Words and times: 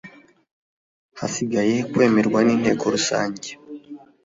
hasigaye 1.19 1.75
kwemerwa 1.91 2.39
n 2.43 2.49
Inteko 2.55 2.83
Rusange 2.95 3.49